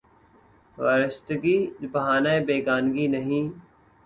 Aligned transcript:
وارستگی 0.77 1.57
بہانۂ 1.91 2.33
بیگانگی 2.47 3.05
نہیں 3.13 3.45